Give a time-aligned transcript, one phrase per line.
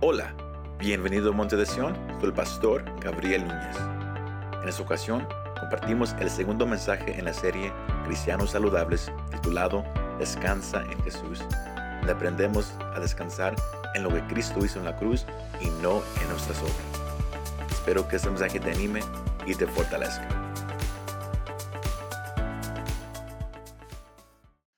[0.00, 0.32] Hola,
[0.78, 3.76] bienvenido a Monte de Sion, soy el pastor Gabriel Núñez.
[4.62, 5.26] En esta ocasión
[5.58, 7.72] compartimos el segundo mensaje en la serie
[8.04, 9.84] Cristianos Saludables titulado
[10.20, 11.40] Descansa en Jesús,
[11.96, 13.56] donde aprendemos a descansar
[13.96, 15.26] en lo que Cristo hizo en la cruz
[15.60, 17.68] y no en nuestras obras.
[17.68, 19.00] Espero que este mensaje te anime
[19.46, 20.28] y te fortalezca.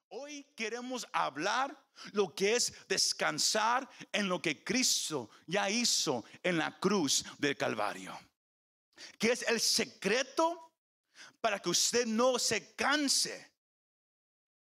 [0.08, 1.76] Hoy queremos hablar
[2.12, 8.18] lo que es descansar en lo que Cristo ya hizo en la cruz del Calvario.
[9.18, 10.72] Que es el secreto
[11.40, 13.50] para que usted no se canse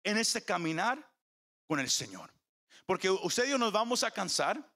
[0.04, 1.10] en este caminar
[1.66, 2.32] con el Señor.
[2.84, 4.72] Porque usted y yo nos vamos a cansar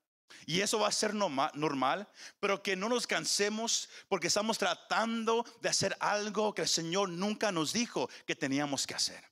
[0.46, 2.08] y eso va a ser normal,
[2.40, 7.52] pero que no nos cansemos porque estamos tratando de hacer algo que el Señor nunca
[7.52, 9.29] nos dijo que teníamos que hacer.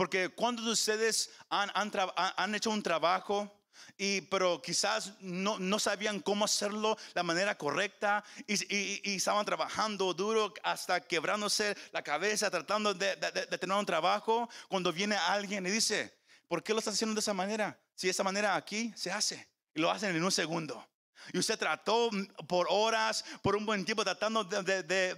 [0.00, 3.52] Porque cuando ustedes han, hecho un trabajo,
[3.98, 11.02] y, pero quizás no, sabían cómo hacerlo la manera correcta y, estaban trabajando duro hasta
[11.02, 14.48] quebrándose la cabeza tratando de, de, tener un trabajo.
[14.70, 16.16] Cuando viene alguien y dice,
[16.48, 17.78] ¿por qué lo estás haciendo de esa manera?
[17.94, 20.89] Si de esa manera aquí se hace y lo hacen en un segundo.
[21.32, 22.10] Y usted trató
[22.46, 25.14] por horas, por un buen tiempo, tratando de,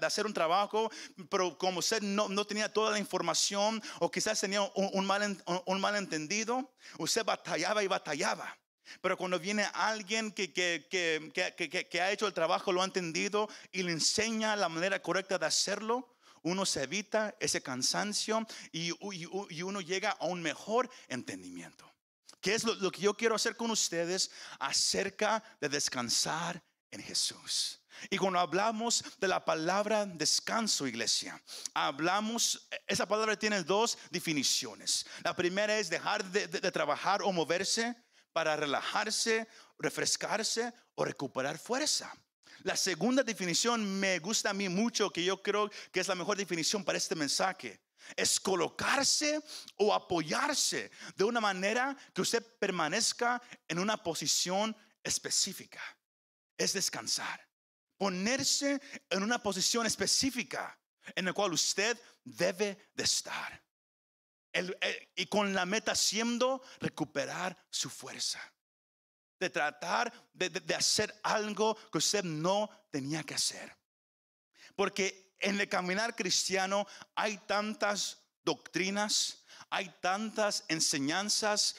[0.00, 0.90] hacer un trabajo,
[1.30, 6.72] pero como usted no, tenía toda la información o quizás tenía un, mal, un malentendido,
[6.98, 8.56] usted batallaba y batallaba.
[9.00, 14.56] Pero cuando viene alguien que, ha hecho el trabajo, lo ha entendido y le enseña
[14.56, 18.90] la manera correcta de hacerlo, uno se evita ese cansancio y,
[19.50, 21.91] y uno llega a un mejor entendimiento.
[22.42, 27.78] ¿Qué es lo, que yo quiero hacer con ustedes acerca de descansar en Jesús?
[28.10, 31.40] Y cuando hablamos de la palabra descanso, iglesia,
[31.72, 35.06] hablamos, esa palabra tiene dos definiciones.
[35.22, 37.94] La primera es dejar de, trabajar o moverse
[38.32, 39.46] para relajarse,
[39.78, 42.12] refrescarse o recuperar fuerza.
[42.64, 46.36] La segunda definición me gusta a mí mucho, que yo creo que es la mejor
[46.36, 47.80] definición para este mensaje
[48.16, 49.42] es colocarse
[49.76, 55.80] o apoyarse de una manera que usted permanezca en una posición específica.
[56.56, 57.48] Es descansar.
[57.96, 58.80] Ponerse
[59.10, 60.78] en una posición específica
[61.14, 63.62] en la cual usted debe de estar.
[65.16, 68.40] y con la meta siendo recuperar su fuerza.
[69.40, 73.76] De tratar de, de hacer algo que usted no tenía que hacer.
[74.76, 81.76] Porque en el caminar cristiano hay tantas doctrinas, hay tantas enseñanzas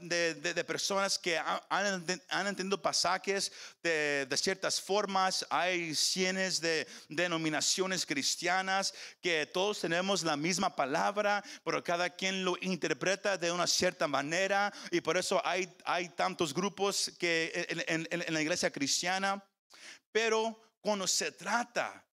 [0.00, 5.46] de, personas que han, entendido pasajes de, ciertas formas.
[5.50, 12.56] Hay cientos de denominaciones cristianas que todos tenemos la misma palabra, pero cada quien lo
[12.60, 14.72] interpreta de una cierta manera.
[14.90, 15.68] Y por eso hay,
[16.16, 19.42] tantos grupos que en la iglesia cristiana.
[20.10, 22.03] Pero cuando se trata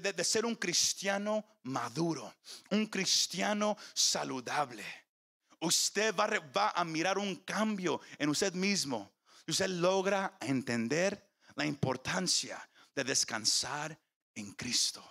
[0.00, 2.34] de, ser un cristiano maduro,
[2.70, 4.84] un cristiano saludable.
[5.60, 9.12] Usted va, va a mirar un cambio en usted mismo.
[9.46, 12.58] Usted logra entender la importancia
[12.94, 13.98] de descansar
[14.34, 15.04] en Cristo.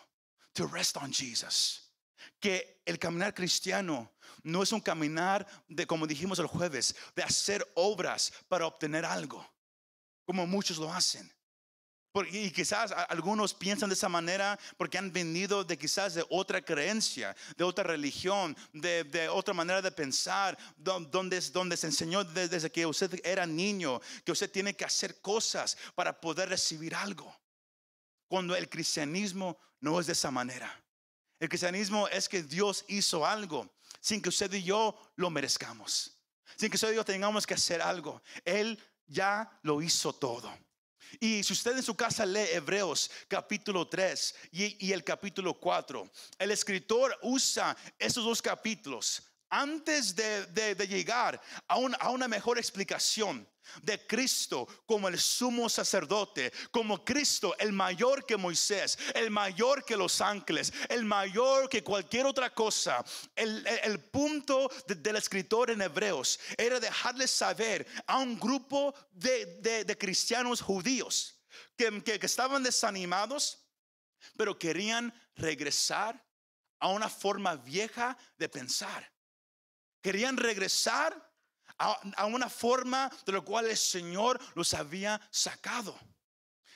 [0.53, 1.93] To rest on Jesus.
[2.39, 4.11] Que el caminar cristiano
[4.43, 9.47] no es un caminar de, como dijimos el jueves, de hacer obras para obtener algo,
[10.25, 11.31] como muchos lo hacen
[12.31, 17.35] y quizás algunos piensan de esa manera porque han venido de quizás de otra creencia,
[17.55, 23.21] de otra religión, de, otra manera de pensar, donde, donde se enseñó desde que usted
[23.23, 27.33] era niño que usted tiene que hacer cosas para poder recibir algo.
[28.27, 30.83] Cuando el cristianismo no es de esa manera.
[31.39, 36.17] El cristianismo es que Dios hizo algo sin que usted y yo lo merezcamos.
[36.57, 38.21] Sin que usted y yo tengamos que hacer algo.
[38.43, 38.77] Él
[39.07, 40.53] ya lo hizo todo.
[41.19, 46.51] Y si usted en su casa lee Hebreos capítulo 3 y, el capítulo 4, el
[46.51, 53.47] escritor usa esos dos capítulos antes de, llegar a, una mejor explicación
[53.83, 59.97] de Cristo como el sumo sacerdote, como Cristo el mayor que Moisés, el mayor que
[59.97, 63.03] los ángeles, el mayor que cualquier otra cosa.
[63.35, 71.39] El, punto del escritor en Hebreos era dejarles saber a un grupo de, cristianos judíos
[71.75, 73.59] que estaban desanimados,
[74.37, 76.25] pero querían regresar
[76.79, 79.11] a una forma vieja de pensar.
[80.01, 81.31] Querían regresar
[81.77, 85.97] a, una forma de lo cual el Señor los había sacado.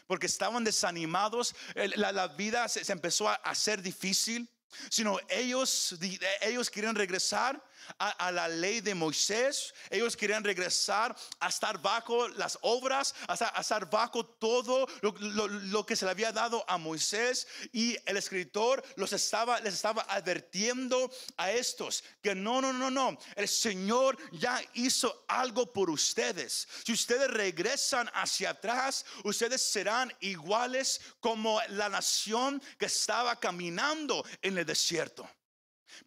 [0.07, 4.48] Porque estaban desanimados, la, vida se, empezó a hacer difícil,
[4.89, 5.95] sino ellos,
[6.42, 7.63] ellos querían regresar
[7.99, 9.73] a, la ley de Moisés.
[9.89, 16.05] Ellos querían regresar a estar bajo las obras, a estar, bajo todo lo que se
[16.05, 17.47] le había dado a Moisés.
[17.71, 23.17] Y el escritor los estaba, les estaba advirtiendo a estos que no, no, no, no.
[23.35, 26.67] El Señor ya hizo algo por ustedes.
[26.85, 34.57] Si ustedes regresan hacia atrás, ustedes serán iguales como la nación que estaba caminando en
[34.57, 35.27] el desierto.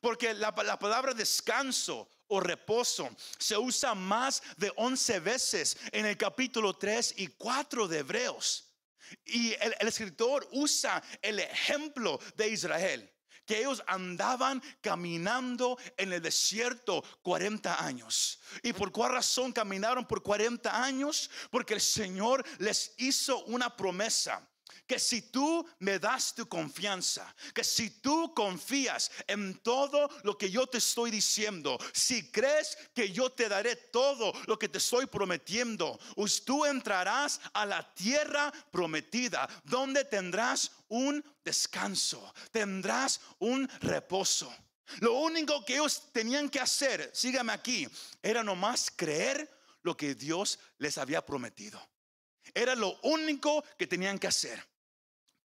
[0.00, 3.08] Porque la, la palabra descanso o reposo
[3.38, 8.64] se usa más de 11 veces en el capítulo 3 y 4 de Hebreos.
[9.25, 13.10] Y el, el escritor usa el ejemplo de Israel,
[13.46, 18.40] que ellos andaban caminando en el desierto 40 años.
[18.62, 21.30] ¿Y por cuál razón caminaron por 40 años?
[21.50, 24.48] Porque el Señor les hizo una promesa
[24.88, 30.50] que si tú me das tu confianza, que si tú confías en todo lo que
[30.50, 35.06] yo te estoy diciendo, si crees que yo te daré todo lo que te estoy
[35.06, 44.52] prometiendo, us- tú entrarás a la tierra prometida, donde tendrás un descanso, tendrás un reposo.
[45.00, 47.87] Lo único que ellos tenían que hacer, sígame aquí,
[48.23, 49.50] era nomás creer
[49.82, 51.79] lo que Dios les había prometido.
[52.55, 54.67] Era lo único que tenían que hacer.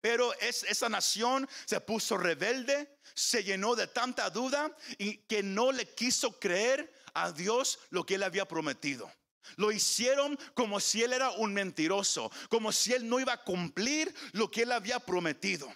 [0.04, 5.72] Pero es, esa nación se puso rebelde, se llenó de tanta duda y que no
[5.72, 9.10] le quiso creer a Dios lo que él había prometido.
[9.56, 14.14] Lo hicieron como si él era un mentiroso, como si él no iba a cumplir
[14.34, 15.74] lo que él había prometido.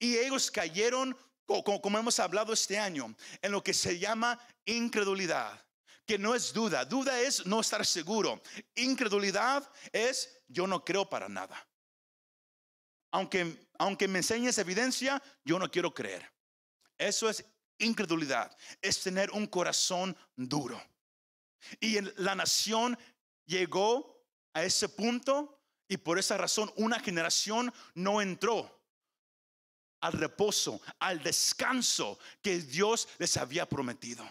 [0.00, 4.40] Y ellos cayeron, co- co- como hemos hablado este año, en lo que se llama
[4.64, 5.64] incredulidad,
[6.04, 6.84] que no es duda.
[6.84, 8.42] Duda es no estar seguro.
[8.74, 11.65] Incredulidad es yo no creo para nada.
[13.16, 16.30] Aunque, aunque me enseñes evidencia, yo no quiero creer.
[16.98, 17.42] Eso es
[17.78, 20.78] incredulidad, es tener un corazón duro.
[21.80, 22.98] Y la nación
[23.46, 24.22] llegó
[24.52, 28.84] a ese punto y por esa razón una generación no entró
[30.02, 34.28] al reposo, al descanso que Dios les había prometido.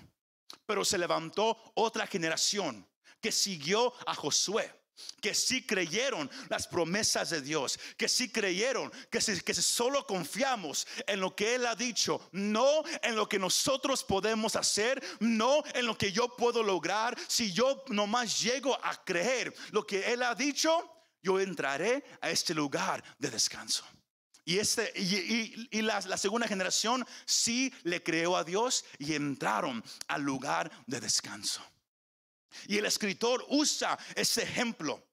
[0.67, 2.87] Pero se levantó otra generación
[3.19, 4.71] que siguió a Josué.
[5.21, 10.05] Que sí creyeron las promesas de Dios, que sí creyeron que si, que si solo
[10.05, 15.63] confiamos en lo que Él ha dicho, no en lo que nosotros podemos hacer, no
[15.73, 17.17] en lo que yo puedo lograr.
[17.27, 22.53] Si yo nomás llego a creer lo que Él ha dicho, yo entraré a este
[22.53, 23.83] lugar de descanso.
[24.47, 29.15] Y, este, y, y- y la, la segunda generación sí le creó a Dios y
[29.15, 31.63] entraron al lugar de descanso.
[32.67, 35.07] Y el escritor usa ese ejemplo,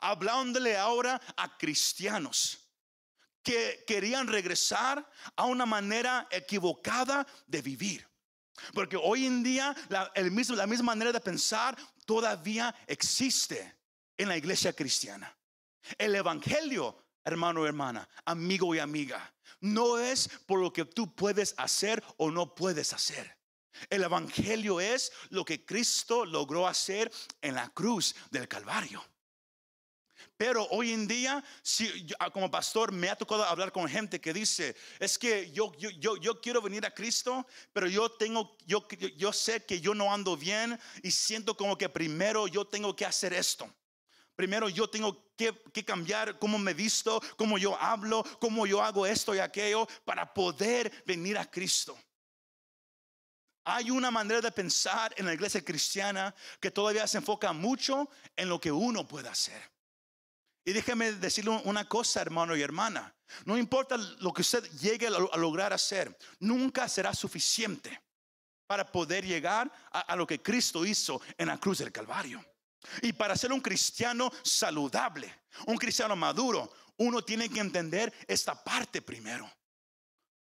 [0.00, 2.68] hablándole ahora a cristianos
[3.42, 8.06] que querían regresar a una manera equivocada de vivir.
[8.74, 13.78] Porque hoy en día la, el mismo, la misma manera de pensar todavía existe
[14.16, 15.34] en la iglesia cristiana.
[15.96, 22.02] El evangelio, hermano hermana, amigo y amiga, no es por lo que tú puedes hacer
[22.16, 23.37] o no puedes hacer.
[23.90, 27.10] El evangelio es lo que Cristo logró hacer
[27.40, 29.04] en la cruz del Calvario.
[30.38, 34.32] Pero hoy en día, si, ah, como pastor, me ha tocado hablar con gente que
[34.32, 38.86] dice, es que yo, yo, yo, yo quiero venir a Cristo, pero yo tengo, yo,
[39.16, 43.04] yo sé que yo no ando bien y siento como que primero yo tengo que
[43.04, 43.68] hacer esto.
[44.36, 49.04] Primero yo tengo que, que cambiar cómo me visto, cómo yo hablo, cómo yo hago
[49.06, 51.98] esto y aquello para poder venir a Cristo.
[53.70, 58.48] Hay una manera de pensar en la iglesia cristiana que todavía se enfoca mucho en
[58.48, 59.62] lo que uno puede hacer.
[60.64, 63.14] Y déjeme decirle una cosa, hermano y hermana.
[63.44, 68.00] No importa lo que usted llegue a lo- a lograr hacer, nunca será suficiente
[68.66, 72.42] para poder llegar a, a lo que Cristo hizo en la cruz del Calvario.
[73.02, 79.02] Y para ser un cristiano saludable, un cristiano maduro, uno tiene que entender esta parte
[79.02, 79.50] primero.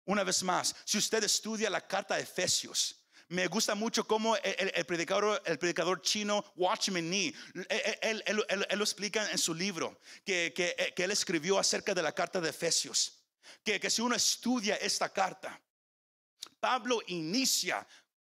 [0.08, 3.00] Una vez más, si usted estudia la carta de Efesios,
[3.30, 7.68] me gusta mucho cómo el, predicador, el predicador chino Watchman Nee, él,
[8.01, 11.94] él- él- él- él lo explica en su libro que, que- que él escribió acerca
[11.94, 13.20] de la carta de Efesios.
[13.63, 15.60] Que, que si uno estudia esta carta,
[16.60, 17.86] Pablo inicia,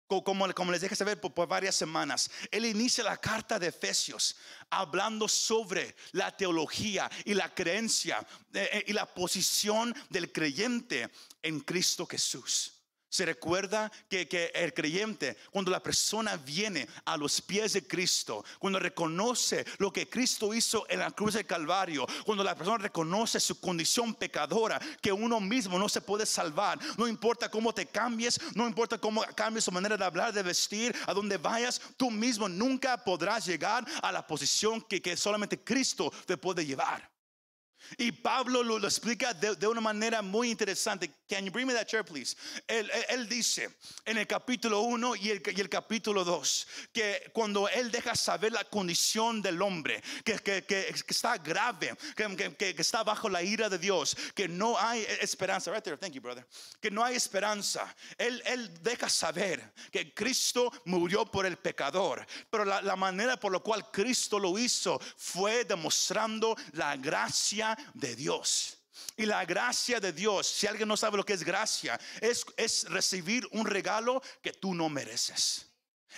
[0.07, 4.37] co- como, como les dejé saber por, varias semanas, él inicia la carta de Efesios
[4.71, 11.09] hablando sobre la teología y la creencia eh, eh, y la posición del creyente
[11.43, 12.74] en Cristo Jesús.
[13.15, 18.45] Se recuerda que, que, el creyente, cuando la persona viene a los pies de Cristo,
[18.59, 23.39] cuando reconoce lo que Cristo hizo en la cruz del Calvario, cuando la persona reconoce
[23.39, 28.41] su condición pecadora, que uno mismo no se puede salvar, no importa cómo te cambies,
[28.57, 32.49] no importa cómo cambies su manera de hablar, de vestir, a donde vayas, tú mismo
[32.49, 37.14] nunca podrás llegar a la posición que, que solamente Cristo te puede llevar.
[37.99, 41.11] Y Pablo lo, lo explica de, de, una manera muy interesante.
[41.29, 42.37] Can you bring me that chair, please?
[42.67, 43.69] Él, él dice
[44.05, 48.53] en el capítulo 1 y el, y el capítulo 2 que cuando él deja saber
[48.53, 53.69] la condición del hombre, que, que, que está grave, que, que, está bajo la ira
[53.69, 55.73] de Dios, que no hay esperanza.
[55.73, 56.47] Right there, thank you, brother.
[56.81, 57.95] Que no hay esperanza.
[58.19, 63.53] Él, él deja saber que Cristo murió por el pecador, pero la, la manera por
[63.53, 68.79] la cual Cristo lo hizo fue demostrando la gracia de Dios.
[69.17, 72.85] Y la gracia de Dios, si alguien no sabe lo que es gracia, es, es
[72.89, 75.67] recibir un regalo que tú no mereces.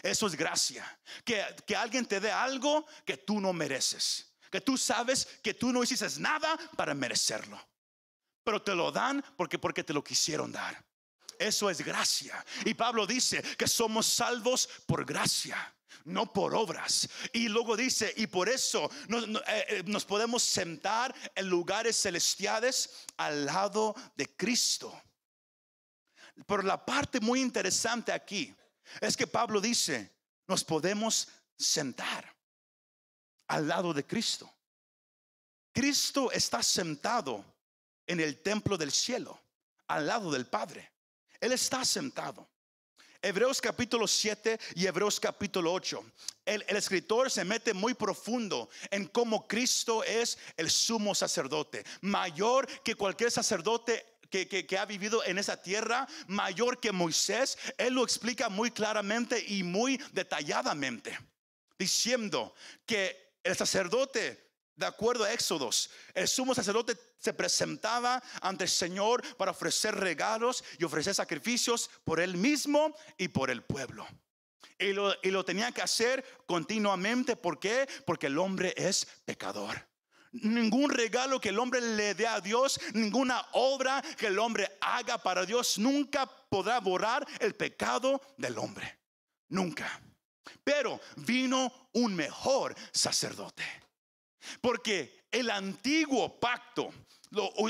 [0.03, 0.99] Eso es gracia.
[1.25, 4.33] Que, que alguien te dé algo que tú no mereces.
[4.51, 7.61] Que tú sabes que tú no hiciste nada para merecerlo.
[8.45, 10.83] Pero te lo dan porque, porque te lo quisieron dar.
[11.39, 12.45] Eso es gracia.
[12.65, 17.09] Y Pablo dice que somos salvos por gracia no por obras.
[17.33, 23.47] Y luego dice, y por eso eh, eh, nos, podemos sentar en lugares celestiales al
[23.47, 25.03] lado de Cristo.
[26.47, 28.55] Pero la parte muy interesante aquí
[29.01, 30.13] es que Pablo dice,
[30.47, 32.35] nos podemos sentar
[33.49, 34.53] al lado de Cristo.
[35.73, 37.45] Cristo está sentado
[38.07, 39.39] en el templo del cielo,
[39.89, 40.93] al lado del Padre.
[41.41, 42.49] Él está sentado.
[43.23, 46.05] Hebreos capítulo 7 y Hebreos capítulo 8.
[46.45, 52.95] El, escritor se mete muy profundo en cómo Cristo es el sumo sacerdote, mayor que
[52.95, 57.57] cualquier sacerdote que, que, ha vivido en esa tierra, mayor que Moisés.
[57.79, 61.19] Él lo explica muy claramente y muy detalladamente,
[61.79, 62.55] diciendo
[62.85, 64.46] que el sacerdote
[64.77, 70.63] de acuerdo a Éxodos, el sumo sacerdote se presentaba ante el Señor para ofrecer regalos
[70.79, 74.07] y ofrecer sacrificios por él mismo y por el pueblo.
[74.79, 77.37] Y lo, y lo tenía que hacer continuamente.
[77.37, 77.89] ¿Por qué?
[78.05, 79.89] Porque el hombre es pecador.
[80.33, 85.17] Ningún regalo que el hombre le dé a Dios, ninguna obra que el hombre haga
[85.17, 88.99] para Dios, nunca podrá borrar el pecado del hombre.
[89.49, 89.99] Nunca.
[90.63, 93.86] Pero vino un mejor sacerdote
[94.61, 96.93] porque el antiguo pacto,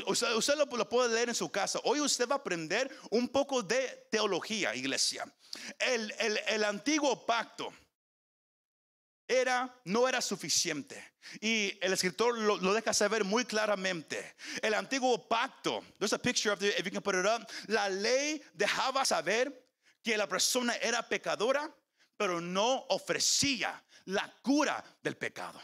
[0.06, 1.80] usted, lo, puede leer en su casa.
[1.84, 5.24] Hoy usted va a aprender un poco de teología, iglesia.
[5.78, 6.12] El,
[6.48, 7.72] el, antiguo pacto
[9.26, 11.12] era, no era suficiente.
[11.40, 14.36] Y el escritor lo, lo, deja saber muy claramente.
[14.62, 17.48] El antiguo pacto, there's a picture of it, if you can put it up.
[17.66, 19.66] La ley dejaba saber
[20.04, 21.68] que la persona era pecadora,
[22.16, 25.60] pero no ofrecía la cura del pecado.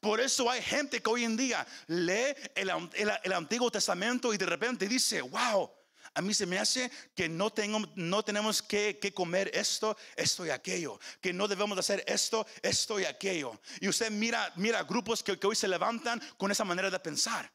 [0.00, 4.88] Por eso hay gente que hoy en día lee el, Antiguo Testamento y de repente
[4.88, 5.70] dice, wow,
[6.14, 10.50] a mí se me hace que no, tengo, no tenemos que, comer esto, esto y
[10.50, 13.60] aquello, que no debemos hacer esto, esto y aquello.
[13.80, 17.50] Y usted mira, mira grupos que, que hoy se levantan con esa manera de pensar,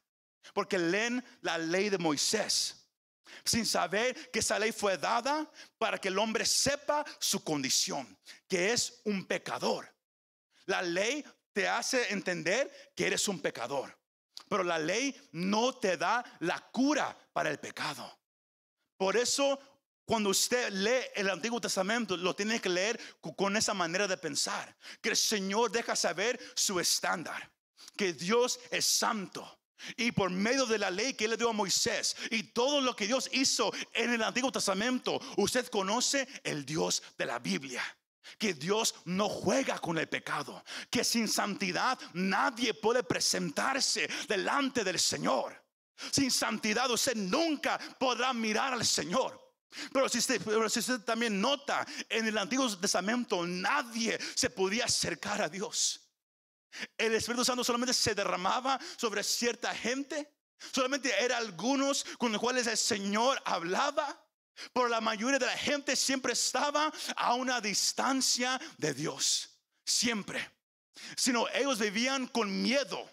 [0.54, 2.80] porque leen la ley de Moisés
[3.44, 8.72] sin saber que esa ley fue dada para que el hombre sepa su condición, que
[8.72, 9.94] es un pecador.
[10.66, 13.98] La ley te hace entender que eres un pecador.
[14.50, 18.20] Pero la ley no te da la cura para el pecado.
[18.98, 19.60] Por eso,
[20.06, 23.00] cuando usted lee el Antiguo Testamento, lo tiene que leer
[23.36, 24.76] con esa manera de pensar.
[25.02, 27.52] Que el Señor deja saber su estándar.
[27.96, 29.60] Que Dios es santo.
[29.98, 32.96] Y por medio de la ley que Él le dio a Moisés y todo lo
[32.96, 37.84] que Dios hizo en el Antiguo Testamento, usted conoce el Dios de la Biblia
[38.38, 45.00] que Dios no juega con el pecado, que sin santidad nadie puede presentarse delante del
[45.00, 45.62] Señor.
[46.12, 49.40] Sin santidad usted nunca podrá mirar al Señor.
[49.92, 56.00] Pero si, usted, también nota, en el Antiguo Testamento nadie se podía acercar a Dios.
[56.98, 60.32] El Espíritu Santo solamente se derramaba sobre cierta gente.
[60.74, 64.23] Solamente era algunos con los cuales el Señor hablaba.
[64.74, 69.50] Pero la mayoría de la gente siempre estaba a una distancia de Dios.
[69.86, 70.50] Siempre.
[71.16, 73.10] Sino ellos vivían con miedo.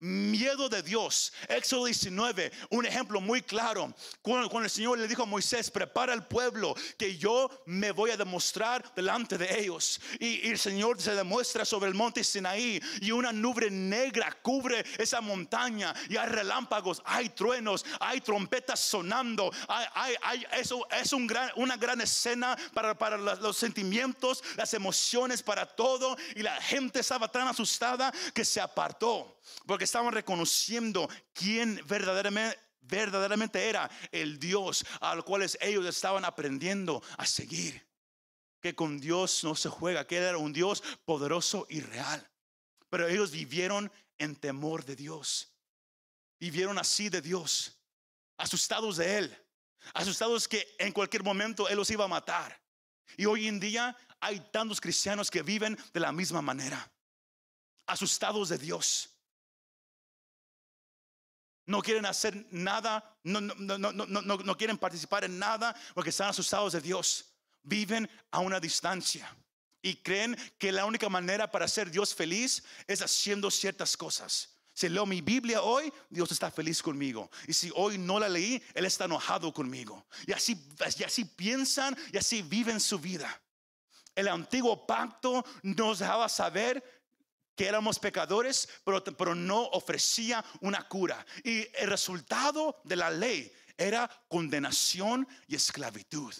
[0.00, 1.32] Miedo de Dios.
[1.48, 3.94] Éxodo 19, un ejemplo muy claro.
[4.22, 8.16] Cuando, el Señor le dijo a Moisés, prepara al pueblo que yo me voy a
[8.16, 10.00] demostrar delante de ellos.
[10.20, 15.20] Y, el Señor se demuestra sobre el monte Sinaí y una nube negra cubre esa
[15.20, 19.52] montaña y hay relámpagos, hay truenos, hay trompetas sonando.
[19.68, 25.66] Hay, eso es un gran, una gran escena para, para los sentimientos, las emociones, para
[25.66, 26.16] todo.
[26.36, 29.38] Y la gente estaba tan asustada que se apartó.
[29.66, 37.86] Porque estaban reconociendo quién verdaderamente, era el Dios al cual ellos estaban aprendiendo a seguir.
[38.60, 42.28] Que con Dios no se juega, que era un Dios poderoso y real.
[42.90, 45.52] Pero ellos vivieron en temor de Dios.
[46.40, 47.76] Vivieron así de Dios,
[48.36, 49.46] asustados de Él,
[49.94, 52.60] asustados que en cualquier momento Él los iba a matar.
[53.16, 56.92] Y hoy en día hay tantos cristianos que viven de la misma manera,
[57.86, 59.17] asustados de Dios
[61.68, 66.72] no quieren hacer nada, no, no, no, no, quieren participar en nada porque están asustados
[66.72, 67.26] de Dios.
[67.62, 69.30] Viven a una distancia
[69.82, 74.56] y creen que la única manera para hacer Dios feliz es haciendo ciertas cosas.
[74.72, 77.30] Si leo mi Biblia hoy, Dios está feliz conmigo.
[77.46, 80.06] Y si hoy no la leí, Él está enojado conmigo.
[80.26, 80.66] Y así,
[80.98, 83.42] y así piensan y así viven su vida.
[84.14, 86.97] El antiguo pacto nos dejaba saber
[87.58, 91.26] que éramos pecadores, pero, no ofrecía una cura.
[91.42, 96.32] Y el resultado de la ley era condenación y esclavitud.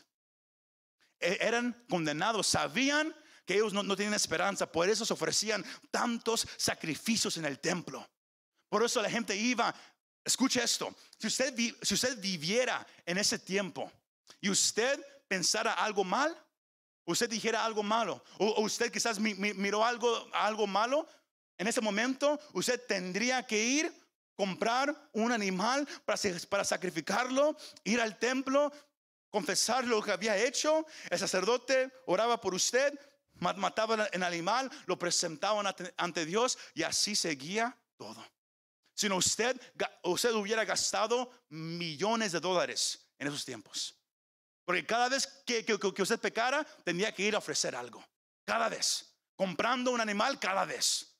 [1.19, 3.13] E, eran condenados, sabían
[3.45, 8.09] que ellos no, no tenían esperanza, por eso se ofrecían tantos sacrificios en el templo.
[8.69, 9.75] Por eso la gente iba,
[10.25, 13.91] escuche esto, si usted, si usted viviera en ese tiempo
[14.41, 16.37] y usted pensara algo mal,
[17.09, 21.07] usted dijera algo malo, o, usted quizás miró algo, algo malo,
[21.57, 23.93] en ese momento usted tendría que ir,
[24.37, 28.71] comprar un animal para, para sacrificarlo, ir al templo,
[29.31, 30.87] confesar lo que había hecho.
[31.11, 32.97] El sacerdote oraba por usted,
[33.35, 38.25] mataba el animal, lo presentaban ante Dios y así seguía todo.
[38.95, 39.61] Si no usted,
[40.05, 43.98] usted hubiera gastado millones de dólares en esos tiempos.
[44.69, 48.05] Porque cada vez que, que, usted pecara, tendría que ir a ofrecer algo.
[48.45, 49.19] Cada vez.
[49.35, 51.17] Comprando un animal cada vez.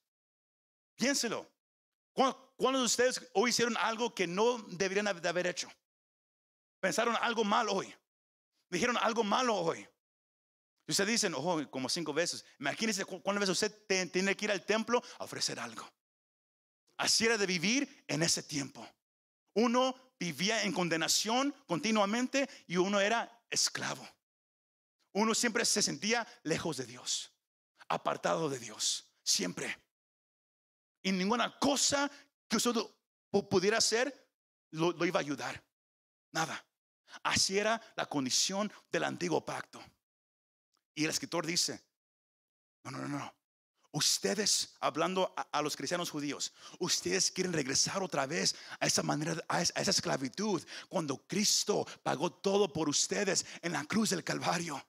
[0.95, 1.51] Piénselo.
[2.13, 5.67] ¿Cuántos de ustedes hoy hicieron algo que no deberían de haber hecho?
[6.79, 7.91] Pensaron algo mal hoy.
[8.69, 9.79] Dijeron algo malo hoy.
[10.87, 12.45] Y ustedes dicen, oh, como cinco veces.
[12.61, 15.91] Imagínense cuántas veces usted tiene que ir al templo a ofrecer algo.
[16.99, 18.87] Así era de vivir en ese tiempo.
[19.55, 24.07] Uno vivía en condenación continuamente y uno era esclavo.
[25.13, 27.33] Uno siempre se sentía lejos de Dios,
[27.89, 29.77] apartado de Dios, siempre.
[31.03, 32.11] Y ninguna cosa
[32.49, 32.73] que usted
[33.49, 34.29] pudiera hacer
[34.71, 35.65] lo, iba a ayudar.
[36.33, 36.65] Nada.
[37.23, 39.83] Así era la condición del antiguo pacto.
[40.95, 41.83] Y el escritor dice,
[42.85, 43.35] no, no, no, no.
[43.91, 49.63] Ustedes, hablando a, los cristianos judíos, ustedes quieren regresar otra vez a esa manera, a
[49.63, 54.85] esa esclavitud, cuando Cristo pagó todo por ustedes en la cruz del Calvario.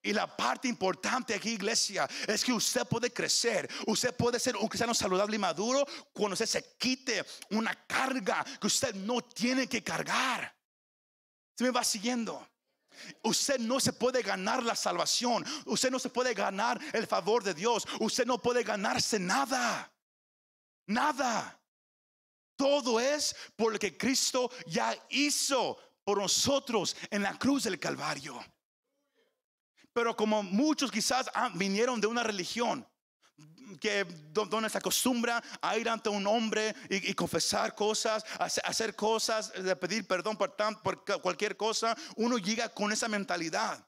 [0.00, 3.68] Y la parte importante aquí, iglesia, es que usted puede crecer.
[3.86, 8.68] Usted puede ser un cristiano saludable y maduro cuando usted se quite una carga que
[8.68, 10.54] usted no tiene que cargar.
[11.56, 12.48] Se me va siguiendo.
[13.22, 15.44] Usted no se puede ganar la salvación.
[15.66, 17.86] Usted no se puede ganar el favor de Dios.
[18.00, 19.92] Usted no puede ganarse nada.
[20.86, 21.60] Nada.
[22.56, 28.42] Todo es por lo que Cristo ya hizo por nosotros en la cruz del Calvario.
[29.92, 32.86] Pero como muchos quizás vinieron de una religión
[33.80, 39.76] que donde se acostumbra a ir ante un hombre y, confesar cosas, hacer cosas, de
[39.76, 43.84] pedir perdón por, por cualquier cosa, uno llega con esa mentalidad.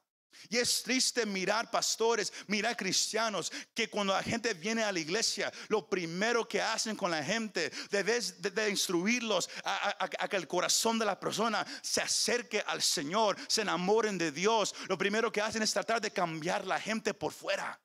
[0.49, 5.51] Y es triste mirar pastores, mirar cristianos, que cuando la gente viene a la iglesia,
[5.67, 11.05] lo primero que hacen con la gente, debes de, instruirlos a, que el corazón de
[11.05, 14.73] la persona se acerque al Señor, se enamoren de Dios.
[14.87, 17.79] Lo primero que hacen es tratar de cambiar la gente por fuera,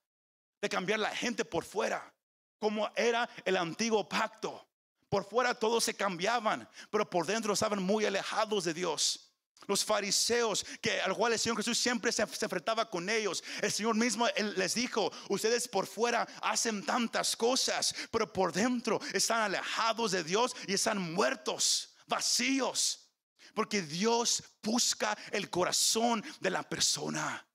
[0.61, 2.13] de cambiar la gente por fuera,
[2.59, 4.67] como era el antiguo pacto.
[5.09, 9.27] Por fuera todos se cambiaban, pero por dentro estaban muy alejados de Dios.
[9.67, 13.43] Los fariseos, que al cual el Señor Jesús siempre se, enfrentaba con ellos.
[13.61, 19.41] El Señor mismo les dijo, ustedes por fuera hacen tantas cosas, pero por dentro están
[19.41, 23.11] alejados de Dios y están muertos, vacíos.
[23.55, 27.47] Porque Dios busca el corazón de la persona.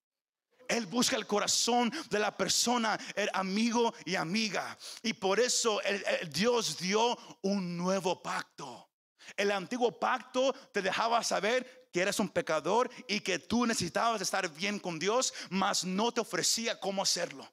[0.72, 4.78] Él busca el corazón de la persona, el amigo y amiga.
[5.04, 5.82] Y por eso
[6.30, 8.90] Dios dio un nuevo pacto.
[9.36, 14.48] El antiguo pacto te dejaba saber que eras un pecador y que tú necesitabas estar
[14.50, 17.50] bien con Dios, mas no te ofrecía cómo hacerlo.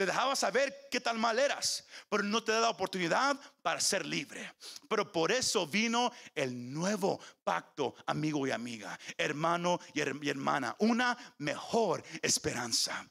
[0.00, 4.50] Te dejaba saber qué tan mal eras, pero no te daba oportunidad para ser libre.
[4.88, 12.02] Pero por eso vino el nuevo pacto, amigo y amiga, hermano y hermana, una mejor
[12.22, 13.06] esperanza.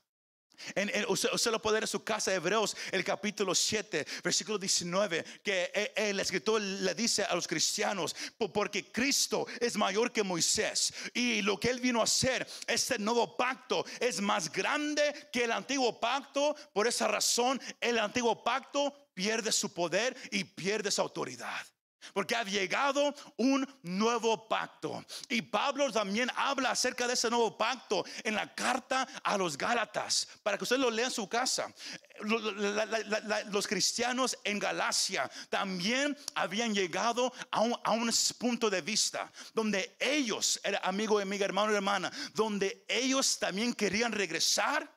[0.76, 5.72] En, usted, lo puede ver en su casa, Hebreos, el capítulo 7, versículo 19, que
[5.74, 8.16] e, el, escritor le dice a los cristianos,
[8.54, 13.36] porque Cristo es mayor que Moisés y lo que él vino a hacer, este nuevo
[13.36, 19.52] pacto es más grande que el antiguo pacto, por esa razón el antiguo pacto pierde
[19.52, 21.66] su poder y pierde su autoridad.
[22.14, 25.04] Porque ha llegado un nuevo pacto.
[25.28, 30.28] Y Pablo también habla acerca de ese nuevo pacto en la carta a los Gálatas,
[30.44, 31.74] para que usted lo lea en su casa.
[32.22, 41.20] Los cristianos en Galacia también habían llegado a un, punto de vista donde ellos, amigo,
[41.20, 44.90] amiga, hermano y hermana, donde ellos también querían regresar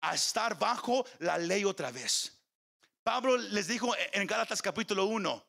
[0.00, 2.32] a estar bajo la ley otra vez.
[3.02, 5.47] Pablo les dijo en Gálatas capítulo 1,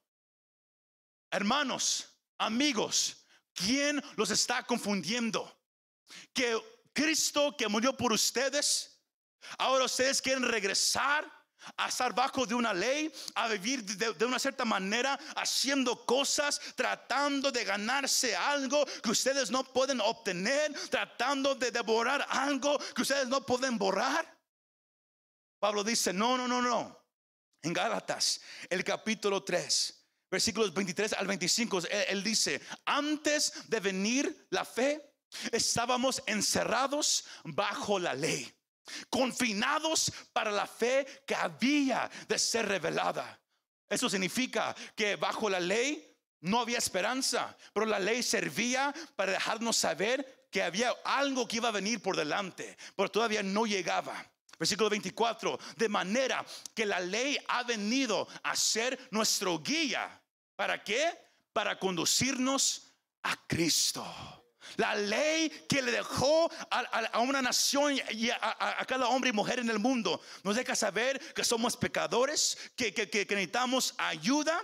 [1.32, 5.56] Hermanos, amigos, ¿quién los está confundiendo?
[6.34, 6.60] Que
[6.94, 9.00] Cristo que murió por ustedes,
[9.58, 11.32] ahora ustedes quieren regresar
[11.78, 17.52] a estar bajo de una ley, a vivir de, una cierta manera, haciendo cosas, tratando
[17.52, 23.46] de ganarse algo que ustedes no pueden obtener, tratando de devorar algo que ustedes no
[23.46, 24.38] pueden borrar.
[25.60, 26.98] Pablo dice, no, no, no, no.
[27.62, 28.40] En Gálatas,
[28.70, 29.99] el capítulo 3,
[30.30, 35.14] versículos 23 al 25, él, dice, antes de venir la fe,
[35.52, 38.52] estábamos encerrados bajo la ley,
[39.10, 43.40] confinados para la fe que había de ser revelada.
[43.88, 46.06] Eso significa que bajo la ley
[46.42, 51.70] no había esperanza, pero la ley servía para dejarnos saber que había algo que iba
[51.70, 54.26] a venir por delante, pero todavía no llegaba.
[54.58, 60.19] Versículo 24, de manera que la ley ha venido a ser nuestro guía.
[60.60, 61.18] ¿Para qué?
[61.54, 62.92] Para conducirnos
[63.24, 64.06] a Cristo.
[64.76, 69.70] La ley que le dejó a, una nación y a, cada hombre y mujer en
[69.70, 74.62] el mundo nos deja saber que somos pecadores, que, que necesitamos ayuda,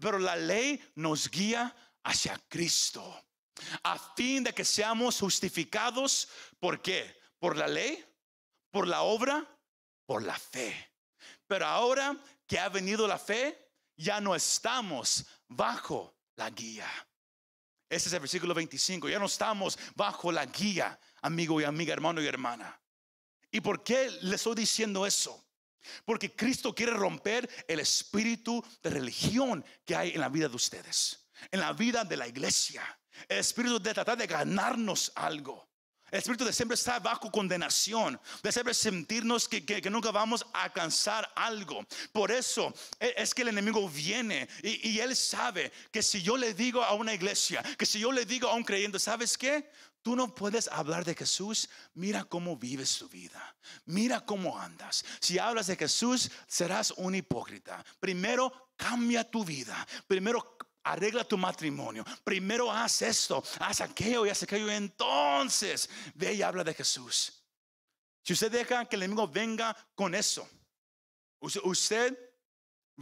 [0.00, 3.24] pero la ley nos guía hacia Cristo.
[3.84, 6.28] A fin de que seamos justificados,
[6.58, 7.20] ¿por qué?
[7.38, 8.04] ¿Por la ley?
[8.72, 9.46] ¿Por la obra?
[10.06, 10.90] Por la fe.
[11.46, 12.16] Pero ahora
[12.48, 13.65] que ha venido la fe,
[13.96, 16.88] ya no estamos bajo la guía.
[17.88, 19.08] Ese es el versículo 25.
[19.08, 22.80] Ya no estamos bajo la guía, amigo y amiga, hermano y hermana.
[23.50, 25.44] ¿Y por qué le estoy diciendo eso?
[26.04, 31.28] Porque Cristo quiere romper el espíritu de religión que hay en la vida de ustedes,
[31.50, 32.82] en la vida de la iglesia.
[33.28, 35.70] El espíritu de tratar de ganarnos algo.
[36.16, 41.30] El espíritu de siempre estar bajo condenación, de siempre sentirnos que, nunca vamos a alcanzar
[41.36, 41.84] algo.
[42.10, 46.38] Por eso e, es que el enemigo viene y, y, él sabe que si yo
[46.38, 49.70] le digo a una iglesia, que si yo le digo a un creyente, ¿sabes qué?
[50.00, 51.68] Tú no puedes hablar de Jesús.
[51.92, 53.54] Mira cómo vives tu vida.
[53.84, 55.04] Mira cómo andas.
[55.20, 57.84] Si hablas de Jesús, serás un hipócrita.
[58.00, 59.86] Primero, cambia tu vida.
[60.06, 60.55] Primero,
[60.86, 62.04] arregla tu matrimonio.
[62.22, 64.70] Primero haz esto, haz aquello y haz aquello.
[64.70, 67.44] Entonces ve y habla de Jesús.
[68.22, 70.48] Si usted deja que el enemigo venga con eso,
[71.40, 72.16] usted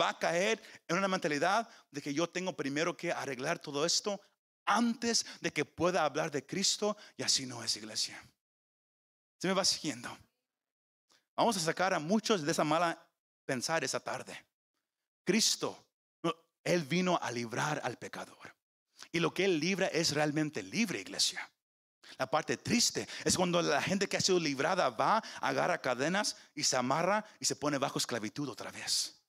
[0.01, 4.21] va a caer en una mentalidad de que yo tengo primero que arreglar todo esto
[4.67, 8.21] antes de que pueda hablar de Cristo y así no es iglesia.
[9.39, 10.17] Se me va siguiendo.
[11.37, 13.07] Vamos a sacar a muchos de esa mala
[13.45, 14.43] pensar esa tarde.
[15.25, 15.84] Cristo
[16.65, 18.55] él vino a librar al pecador.
[19.13, 21.49] Y lo que Él libra es realmente libre, iglesia.
[22.19, 26.65] La parte triste es cuando la gente que ha sido librada va, agarra cadenas y
[26.65, 29.21] se amarra y se pone bajo esclavitud otra vez.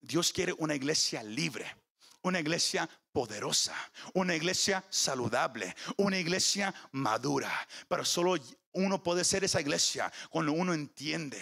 [0.00, 1.76] Dios quiere una iglesia libre,
[2.22, 3.74] una iglesia poderosa,
[4.12, 7.52] una iglesia saludable, una iglesia madura.
[7.88, 8.36] Pero solo
[8.72, 11.40] uno puede ser esa iglesia cuando uno entiende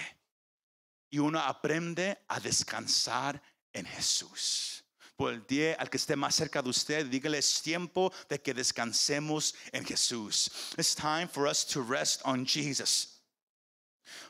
[1.10, 4.84] y uno aprende a descansar en Jesús.
[5.16, 8.54] Por el día al que esté más cerca de usted, dígale es tiempo de que
[8.54, 10.50] descansemos en Jesús.
[10.76, 13.12] It's time for us to rest on Jesus.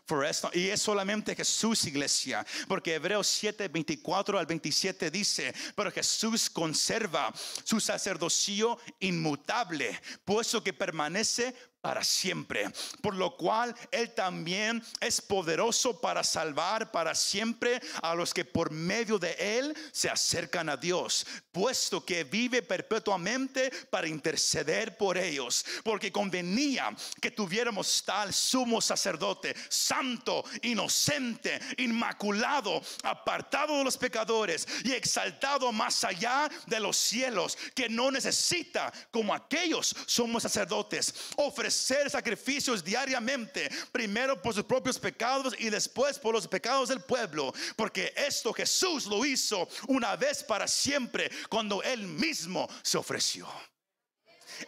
[0.05, 5.91] For esto, y es solamente Jesús, iglesia, porque Hebreos 7, 24 al 27 dice, pero
[5.91, 7.33] Jesús conserva
[7.65, 12.71] su sacerdocio inmutable, puesto que permanece para siempre.
[13.03, 18.71] Por lo cual Él también es poderoso para salvar para siempre a los que por
[18.71, 25.67] medio de Él se acercan a Dios, puesto que vive perpetuamente para interceder por ellos.
[25.83, 34.93] Porque convenía que tuviéramos tal sumo sacerdote, santo, inocente, inmaculado, apartado de los pecadores y
[34.93, 42.85] exaltado más allá de los cielos, que no necesita como aquellos somos sacerdotes ofrecer sacrificios
[42.85, 48.53] diariamente, primero por sus propios pecados y después por los pecados del pueblo, porque esto
[48.53, 53.49] Jesús lo hizo una vez para siempre cuando él mismo se ofreció.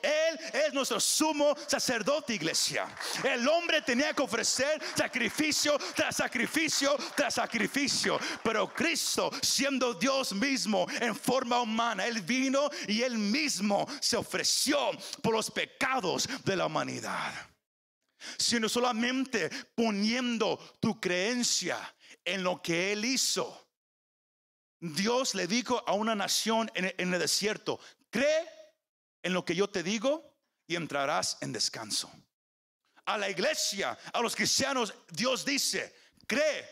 [0.02, 2.86] Él es nuestro sumo sacerdote, iglesia.
[3.22, 8.18] El hombre tenía que ofrecer sacrificio tras sacrificio tras sacrificio.
[8.42, 14.90] Pero Cristo, siendo Dios mismo en forma humana, Él vino y Él mismo se ofreció
[15.22, 17.32] por los pecados de la humanidad.
[18.38, 21.78] Sino solamente poniendo tu creencia
[22.24, 23.60] en lo que Él hizo.
[24.80, 27.80] Dios le dijo a una nación en el desierto,
[28.10, 28.53] cree
[29.24, 32.12] en lo que yo te digo y entrarás en descanso.
[33.06, 35.94] A la iglesia, a los cristianos, Dios dice,
[36.26, 36.68] cree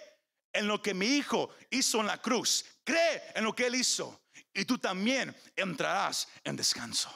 [0.52, 4.22] en lo que mi hijo hizo en la cruz, cree en lo que él hizo
[4.54, 7.10] y tú también entrarás en descanso.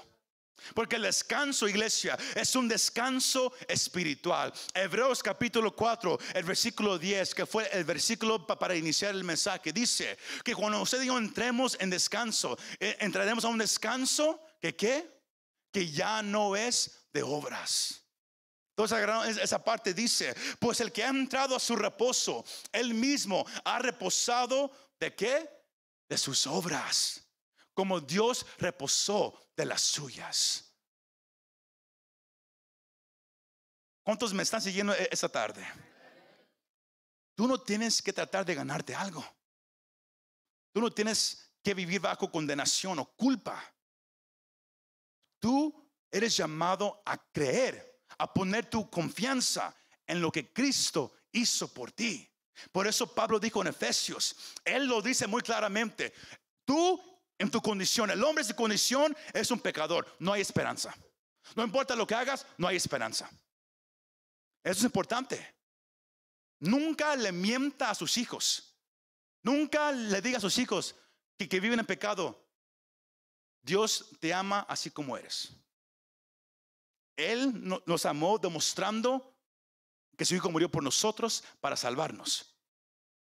[0.74, 4.52] Porque el descanso, iglesia, es un descanso espiritual.
[4.74, 10.18] Hebreos capítulo 4, el versículo 10, que fue el versículo para iniciar el mensaje, dice
[10.42, 15.15] que cuando usted yo entremos en descanso, eh, entraremos a un descanso que qué?
[15.76, 18.02] Que ya no es de obras.
[18.70, 23.78] Entonces esa parte dice, pues el que ha entrado a su reposo, él mismo ha
[23.78, 25.50] reposado de qué?
[26.08, 27.28] De sus obras,
[27.74, 30.72] como Dios reposó de las suyas.
[34.02, 35.62] ¿Cuántos me están siguiendo e-, esta tarde?
[37.34, 39.22] Tú no tienes que tratar de ganarte algo.
[40.72, 43.75] Tú no tienes que vivir bajo condenación o culpa.
[45.38, 45.74] Tú
[46.10, 49.74] eres llamado a creer, a poner tu confianza
[50.06, 52.28] en lo que Cristo hizo por ti.
[52.72, 56.12] Por eso Pablo dijo en Efesios, él lo dice muy claramente,
[56.64, 57.00] tú
[57.38, 60.94] en tu condición, el hombre en su condición es un pecador, no hay esperanza.
[61.54, 63.30] No importa lo que hagas, no hay esperanza.
[64.64, 65.54] Eso es importante.
[66.58, 68.74] Nunca le mienta a sus hijos.
[69.42, 70.96] Nunca le diga a sus hijos
[71.38, 72.45] que, que viven en pecado,
[73.66, 75.50] Dios te ama así como eres.
[77.16, 77.50] Él
[77.84, 79.34] nos amó demostrando
[80.16, 82.54] que su Hijo murió por nosotros para salvarnos.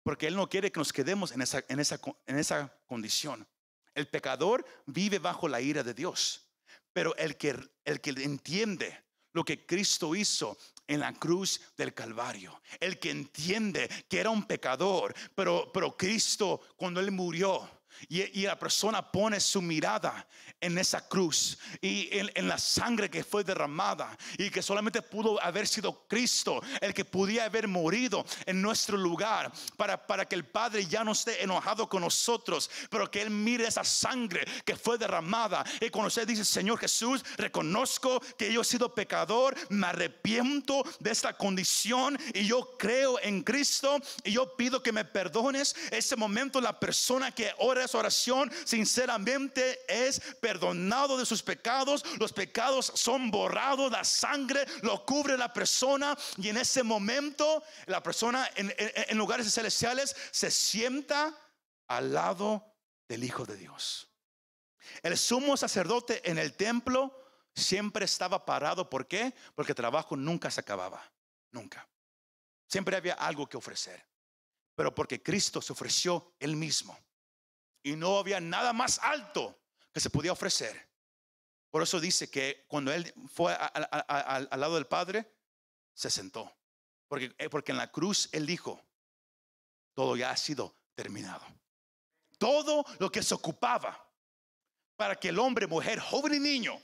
[0.03, 3.47] Porque Él no quiere que nos quedemos en esa, en esa, en esa condición.
[3.95, 6.49] El pecador vive bajo la ira de Dios.
[6.93, 9.01] Pero el que, el que entiende
[9.33, 14.43] lo que Cristo hizo en la cruz del Calvario, el que entiende que era un
[14.43, 20.27] pecador, pero, pero Cristo cuando Él murió, y, la persona pone su mirada
[20.61, 25.67] en esa cruz y en, la sangre que fue derramada y que solamente pudo haber
[25.67, 30.87] sido Cristo el que pudiera haber morido en nuestro lugar para, para que el Padre
[30.87, 35.65] ya no esté enojado con nosotros, pero que Él mire esa sangre que fue derramada.
[35.81, 41.11] Y cuando usted dice, Señor Jesús, reconozco que yo he sido pecador, me arrepiento de
[41.11, 45.75] esta condición y yo creo en Cristo y yo pido que me perdones.
[45.91, 52.93] Ese momento la persona que ora oración sinceramente es perdonado de sus pecados, los pecados
[52.95, 59.17] son borrados, la sangre lo cubre la persona y en ese momento la persona en,
[59.17, 61.35] lugares celestiales se sienta
[61.89, 62.65] al lado
[63.09, 64.09] del Hijo de Dios.
[65.03, 67.23] El sumo sacerdote en el templo
[67.55, 68.89] siempre estaba parado.
[68.89, 69.35] ¿Por qué?
[69.55, 71.03] Porque el trabajo nunca se acababa.
[71.51, 71.87] Nunca.
[72.67, 74.05] Siempre había algo que ofrecer.
[74.75, 76.99] Pero porque Cristo se ofreció él mismo.
[77.83, 79.59] Y no había nada más alto
[79.93, 80.89] que se podía ofrecer.
[81.71, 85.33] Por eso dice que cuando él fue al lado del Padre,
[85.95, 86.53] se sentó.
[87.09, 88.83] Porque, eh, porque en la cruz él dijo,
[89.95, 91.45] todo ya ha sido terminado.
[92.39, 94.09] Todo lo que se ocupaba
[94.97, 96.81] para que el hombre, mujer, joven y niño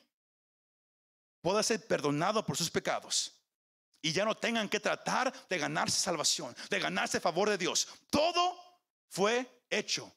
[1.41, 3.39] pueda ser perdonado por sus pecados
[4.01, 7.89] y ya no tengan que tratar de ganarse salvación, de ganarse favor de Dios.
[8.11, 8.57] Todo
[9.09, 10.15] fue hecho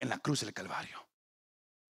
[0.00, 1.06] en la cruz del Calvario.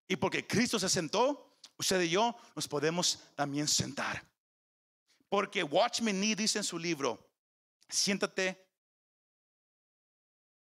[0.09, 4.25] Y porque Cristo se sentó, usted y yo nos podemos también sentar.
[5.29, 7.29] Porque Watchman Nee dice en su libro,
[7.89, 8.67] siéntate,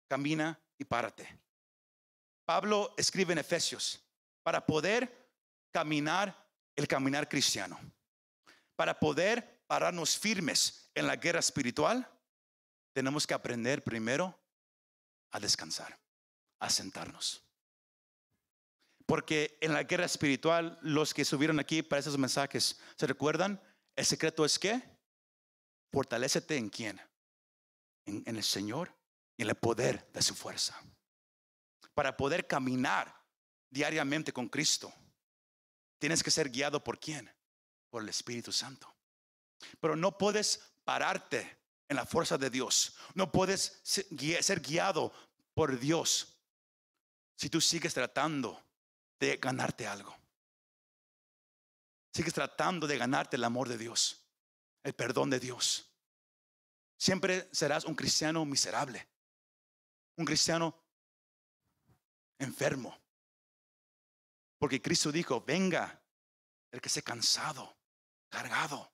[0.07, 1.39] camina y párate.
[2.45, 4.01] Pablo escribe en Efesios,
[4.43, 5.31] para poder
[5.71, 7.79] caminar el caminar cristiano,
[8.75, 12.07] para poder pararnos firmes en la guerra espiritual,
[12.93, 14.39] tenemos que aprender primero
[15.31, 15.97] a descansar,
[16.59, 17.41] a sentarnos.
[19.05, 23.61] Porque en la guerra espiritual, los que subieron aquí para esos mensajes, ¿se recuerdan?
[23.95, 24.81] El secreto es que
[25.91, 26.99] fortalecete en quién?
[28.05, 28.93] En, en el Señor
[29.37, 30.81] y en el poder de su fuerza.
[31.93, 33.15] Para poder caminar
[33.69, 34.91] diariamente con Cristo,
[35.99, 37.31] tienes que ser guiado por quién?
[37.89, 38.91] Por el Espíritu Santo.
[39.79, 42.95] Pero no puedes pararte en la fuerza de Dios.
[43.13, 45.13] No puedes ser guiado
[45.53, 46.34] por Dios
[47.35, 48.61] si tú sigues tratando
[49.19, 50.15] de ganarte algo.
[52.13, 54.25] Sigues tratando de ganarte el amor de Dios,
[54.83, 55.89] el perdón de Dios.
[56.97, 59.05] Siempre serás un cristiano miserable,
[60.15, 60.81] un cristiano
[62.39, 62.97] enfermo.
[64.57, 66.01] Porque Cristo dijo, venga
[66.71, 67.77] el que se cansado,
[68.29, 68.93] cargado,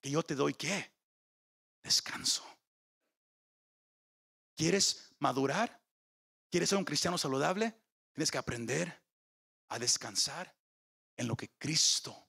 [0.00, 0.92] que yo te doy qué?
[1.82, 2.44] Descanso.
[4.56, 5.83] ¿Quieres madurar?
[6.54, 7.76] ¿Quieres ser un cristiano saludable?
[8.12, 9.02] Tienes que aprender
[9.70, 10.56] a descansar
[11.16, 12.28] en lo que Cristo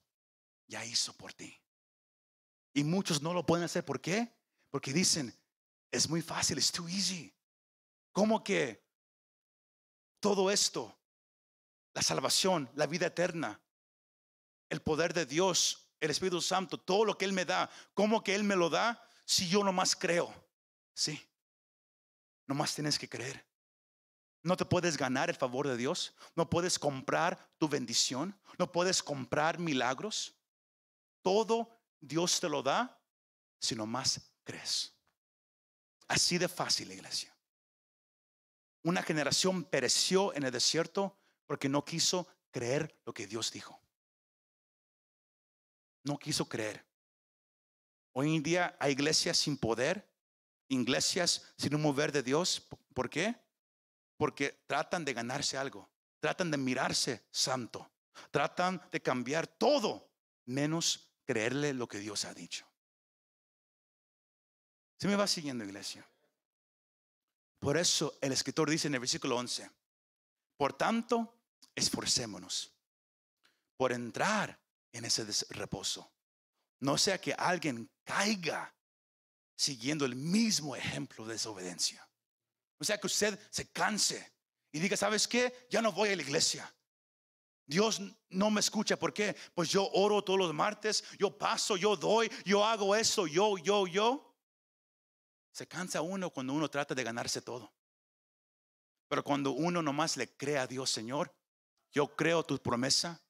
[0.66, 1.56] ya hizo por ti.
[2.74, 3.84] Y muchos no lo pueden hacer.
[3.84, 4.36] ¿Por qué?
[4.68, 5.32] Porque dicen,
[5.92, 7.32] es muy fácil, es too easy.
[8.10, 8.84] ¿Cómo que
[10.18, 10.98] todo esto,
[11.94, 13.62] la salvación, la vida eterna,
[14.70, 18.34] el poder de Dios, el Espíritu Santo, todo lo que Él me da, ¿cómo que
[18.34, 20.34] Él me lo da si yo nomás creo?
[20.94, 21.30] Sí,
[22.48, 23.46] nomás tienes que creer.
[24.46, 26.14] No te puedes ganar el favor de Dios.
[26.36, 28.38] No puedes comprar tu bendición.
[28.60, 30.36] No puedes comprar milagros.
[31.20, 32.96] Todo Dios te lo da
[33.58, 34.94] si nomás crees.
[36.06, 37.36] Así de fácil, iglesia.
[38.84, 43.80] Una generación pereció en el desierto porque no quiso creer lo que Dios dijo.
[46.04, 46.86] No quiso creer.
[48.12, 50.08] Hoy en día hay iglesias sin poder,
[50.68, 52.64] iglesias sin un mover de Dios.
[52.94, 53.44] ¿Por qué?
[54.16, 57.90] Porque tratan de ganarse algo, tratan de mirarse santo,
[58.30, 60.10] tratan de cambiar todo
[60.46, 62.66] menos creerle lo que Dios ha dicho.
[64.98, 66.08] ¿Se me va siguiendo, iglesia?
[67.58, 69.70] Por eso el escritor dice en el versículo 11,
[70.56, 71.36] por tanto,
[71.74, 72.72] esforcémonos
[73.76, 74.58] por entrar
[74.92, 76.10] en ese reposo.
[76.80, 78.74] No sea que alguien caiga
[79.54, 82.06] siguiendo el mismo ejemplo de desobediencia.
[82.78, 84.32] O sea, que usted se canse
[84.72, 85.66] y diga, ¿sabes qué?
[85.70, 86.72] Ya no voy a la iglesia.
[87.66, 88.96] Dios no me escucha.
[88.96, 89.36] ¿Por qué?
[89.54, 93.86] Pues yo oro todos los martes, yo paso, yo doy, yo hago eso, yo, yo,
[93.86, 94.34] yo.
[95.52, 97.72] Se cansa uno cuando uno trata de ganarse todo.
[99.08, 101.34] Pero cuando uno nomás le cree a Dios, Señor,
[101.92, 103.20] yo creo tu promesa,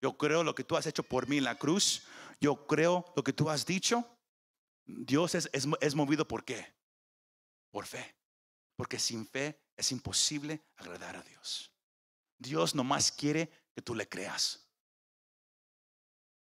[0.00, 2.02] yo creo lo que tú has hecho por mí en la cruz,
[2.40, 4.04] yo creo lo que tú has dicho.
[4.86, 6.74] Dios es, es, es movido por qué?
[7.70, 8.17] Por fe.
[8.78, 11.72] Porque sin fe es imposible agradar a Dios.
[12.38, 14.68] Dios nomás quiere que tú le creas.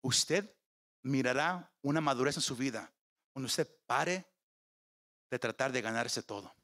[0.01, 0.55] Usted
[1.01, 2.93] mirará una madurez en su vida
[3.33, 4.31] cuando usted pare
[5.31, 6.55] de tratar de ganarse todo,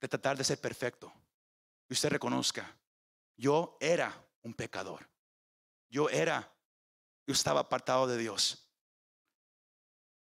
[0.00, 1.12] de tratar de ser perfecto.
[1.86, 2.74] Y usted reconozca,
[3.36, 5.06] yo era un pecador.
[5.90, 6.50] Yo era,
[7.26, 8.70] yo estaba apartado de Dios.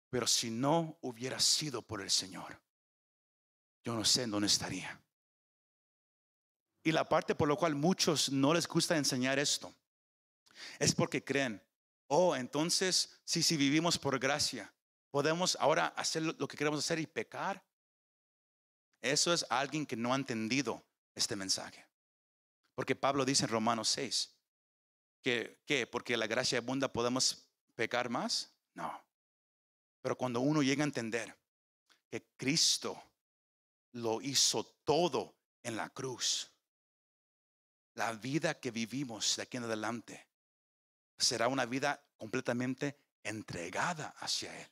[0.09, 2.62] Pero si no hubiera sido por el Señor,
[3.83, 4.99] yo no sé en dónde estaría.
[6.83, 9.73] Y la parte por lo cual muchos no les gusta enseñar esto
[10.79, 11.61] es porque creen,
[12.07, 14.73] oh, entonces, si, si vivimos por gracia,
[15.11, 17.63] podemos ahora hacer lo que queremos hacer y pecar.
[19.01, 20.83] Eso es alguien que no ha entendido
[21.15, 21.85] este mensaje.
[22.75, 24.33] Porque Pablo dice en Romanos 6
[25.21, 28.53] que, que porque la gracia abunda podemos pecar más.
[28.73, 29.03] No.
[30.01, 31.37] Pero cuando uno llega a entender
[32.09, 33.01] que Cristo
[33.93, 36.51] lo hizo todo en la cruz.
[37.95, 40.27] La vida que vivimos de aquí en adelante
[41.17, 44.67] será una vida completamente entregada hacia Él.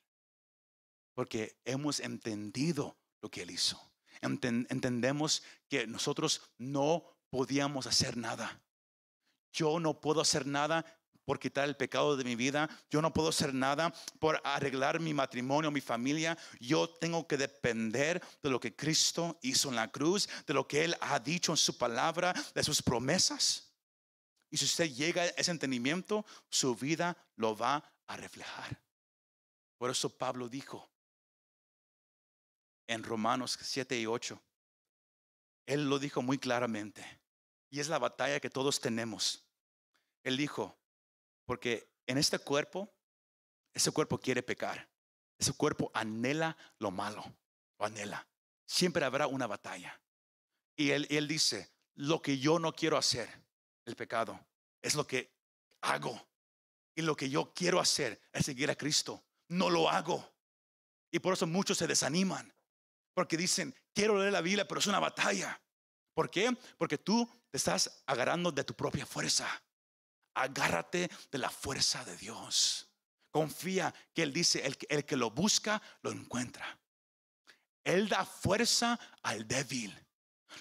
[1.14, 3.80] Porque hemos entendido lo que Él hizo.
[4.22, 8.62] entendemos que nosotros no podíamos hacer nada.
[9.54, 10.86] Yo no puedo hacer nada
[11.32, 12.70] por quitar el pecado de mi vida.
[12.90, 16.38] Yo no puedo hacer nada por arreglar mi matrimonio, mi familia.
[16.60, 20.84] Yo tengo que depender de lo que Cristo hizo en la cruz, de lo que
[20.84, 23.72] Él ha dicho en su palabra, de sus promesas.
[24.50, 28.82] Y si usted llega a ese entendimiento, su vida lo va a reflejar.
[29.78, 30.92] Por eso Pablo dijo
[32.88, 34.38] en Romanos 7 y 8,
[35.66, 37.22] Él lo dijo muy claramente.
[37.70, 39.46] Y es la batalla que todos tenemos.
[40.24, 40.78] Él dijo,
[41.52, 42.96] porque en este cuerpo
[43.74, 44.90] ese cuerpo quiere pecar.
[45.38, 47.26] Ese cuerpo anhela lo malo,
[47.78, 48.26] lo anhela.
[48.66, 50.02] Siempre habrá una batalla.
[50.78, 53.30] Y él, él dice, lo que yo no quiero hacer,
[53.84, 54.40] el pecado,
[54.82, 55.36] es lo que
[55.82, 56.26] hago.
[56.96, 59.22] Y lo que yo quiero hacer es seguir a Cristo.
[59.50, 60.26] No lo hago.
[61.12, 62.50] Y por eso muchos se desaniman.
[63.14, 65.62] Porque dicen, quiero leer la Biblia, pero es una batalla.
[66.14, 66.58] ¿Por qué?
[66.78, 69.62] Porque tú te estás agarrando de tu propia fuerza.
[70.34, 72.88] Agárrate de la fuerza de Dios.
[73.30, 76.78] Confía que Él dice, el, el que lo busca, lo encuentra.
[77.84, 79.98] Él da fuerza al débil.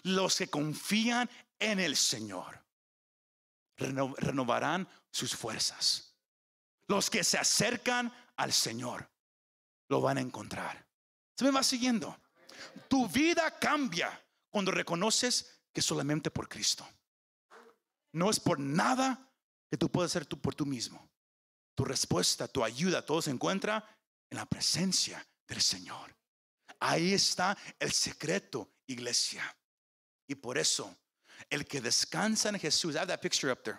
[0.04, 2.64] Los que confían en el Señor
[3.76, 6.14] renovarán sus fuerzas.
[6.86, 9.10] Los que se acercan al Señor
[9.88, 10.86] lo van a encontrar.
[11.36, 12.18] ¿Se me va siguiendo?
[12.88, 16.86] Tu vida cambia cuando reconoces que solamente por Cristo.
[18.12, 19.30] No es por nada
[19.70, 21.08] que tú puedes hacer tú por tú mismo.
[21.76, 23.84] Tu respuesta, tu ayuda, todo se encuentra
[24.28, 26.14] en la presencia del Señor.
[26.80, 29.56] Ahí está el secreto, iglesia.
[30.26, 30.94] Y por eso,
[31.48, 33.78] el que descansa en Jesús, I have that picture up there.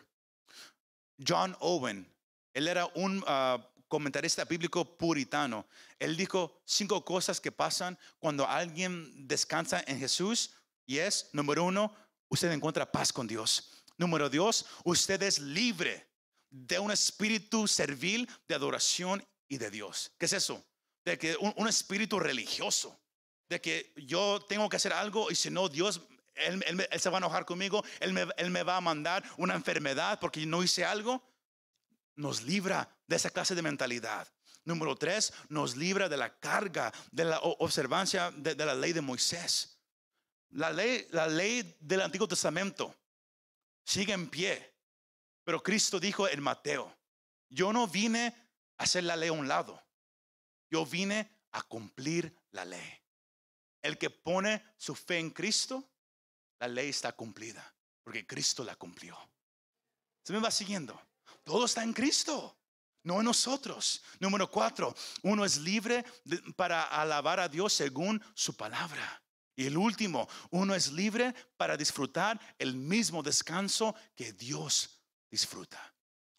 [1.26, 2.12] John Owen,
[2.54, 5.68] él era un uh, comentarista bíblico puritano.
[6.00, 10.52] Él dijo cinco cosas que pasan cuando alguien descansa en Jesús.
[10.86, 11.94] Y es, número uno,
[12.30, 13.81] usted encuentra paz con Dios.
[13.98, 16.08] Número dos, usted es libre
[16.50, 20.12] de un espíritu servil de adoración y de Dios.
[20.18, 20.64] ¿Qué es eso?
[21.06, 23.00] De que un, espíritu religioso,
[23.50, 26.02] de que yo tengo que hacer algo y si no, Dios,
[26.36, 30.20] él, se va a enojar conmigo, él me, él me va a mandar una enfermedad
[30.20, 31.24] porque no hice algo.
[32.16, 34.28] Nos libra de esa clase de mentalidad.
[34.64, 39.02] Número tres, nos libra de la carga, de la observancia de, de la ley de
[39.02, 39.80] Moisés.
[40.52, 42.94] La ley, la ley del Antiguo Testamento
[43.84, 44.76] sigue en pie.
[45.44, 46.96] Pero Cristo dijo en Mateo,
[47.50, 48.28] yo no vine
[48.78, 49.84] a hacer la ley a un lado,
[50.70, 53.02] yo vine a cumplir la ley.
[53.82, 55.90] El que pone su fe en Cristo,
[56.60, 59.18] la ley está cumplida, porque Cristo la cumplió.
[60.24, 61.02] ¿Se me va siguiendo?
[61.44, 62.60] Todo está en Cristo,
[63.04, 64.04] no en nosotros.
[64.20, 66.06] Número cuatro, uno es libre
[66.56, 69.21] para alabar a Dios según su palabra.
[69.62, 75.80] Y el último, uno es libre para disfrutar el mismo descanso que Dios disfruta.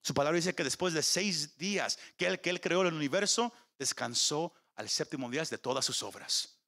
[0.03, 3.53] Su palabra dice que después de seis días que él, que él creó el universo,
[3.79, 6.59] descansó al séptimo día de todas sus obras.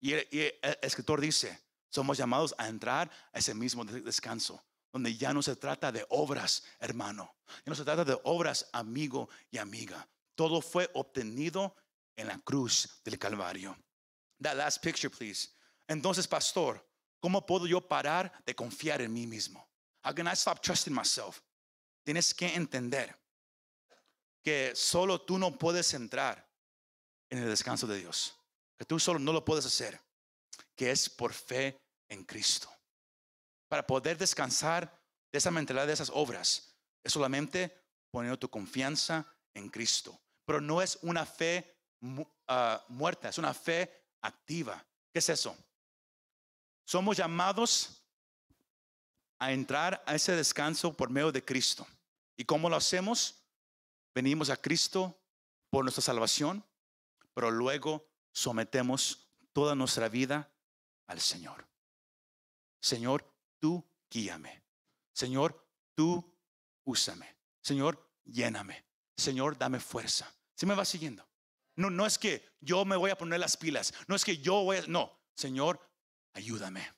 [0.00, 4.60] Y el, escritor dice, somos llamados a entrar a ese mismo descanso,
[4.92, 9.28] donde ya no se trata de obras, hermano, ya no se trata de obras, amigo
[9.52, 10.08] y amiga.
[10.34, 11.76] Todo fue obtenido
[12.16, 13.76] en la cruz del Calvario.
[14.42, 15.50] That last picture, please.
[15.90, 16.88] Entonces, pastor,
[17.18, 19.68] ¿cómo puedo yo parar de confiar en mí mismo?
[20.04, 21.40] How can I stop trusting myself?
[22.04, 23.16] tienes que entender
[24.42, 26.48] que solo tú no puedes entrar
[27.30, 28.36] en el descanso de Dios.
[28.78, 30.00] Que tú solo no lo puedes hacer.
[30.74, 31.78] Que es por fe
[32.08, 32.68] en Cristo.
[33.68, 34.98] Para poder descansar
[35.30, 36.74] de esa mentalidad, de esas obras,
[37.04, 37.80] es solamente
[38.10, 40.18] poniendo tu confianza en Cristo.
[40.44, 41.76] Pero no es una fe
[42.48, 44.84] ah, muerta, es una fe activa.
[45.12, 45.56] ¿Qué es eso?
[46.90, 48.02] Somos llamados
[49.38, 51.86] a entrar a ese descanso por medio de Cristo.
[52.36, 53.44] ¿Y cómo lo hacemos?
[54.12, 55.16] Venimos a Cristo
[55.70, 56.64] por nuestra salvación,
[57.32, 60.52] pero luego sometemos toda nuestra vida
[61.06, 61.64] al Señor.
[62.80, 63.24] Señor,
[63.60, 64.60] tú guíame.
[65.12, 65.64] Señor,
[65.94, 66.36] tú
[66.82, 67.36] úsame.
[67.62, 68.84] Señor, lléname.
[69.16, 70.34] Señor, dame fuerza.
[70.56, 71.24] ¿Sí me va siguiendo?
[71.76, 73.94] No, no es que yo me voy a poner las pilas.
[74.08, 74.86] No es que yo voy a...
[74.88, 75.80] No, Señor,
[76.34, 76.92] ayúdame.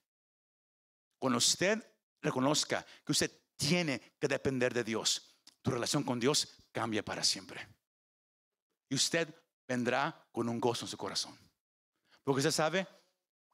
[1.18, 1.83] Cuando usted
[2.20, 7.66] reconozca que usted tiene que depender de Dios, tu relación con Dios cambia para siempre.
[8.89, 9.33] Y usted
[9.66, 11.39] vendrá con un gozo en su corazón.
[12.24, 12.87] Porque usted sabe